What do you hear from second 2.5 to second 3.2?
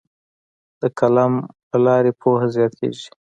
زیاتیږي.